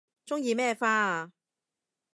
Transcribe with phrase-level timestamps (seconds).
[0.25, 1.31] 鍾意咩花啊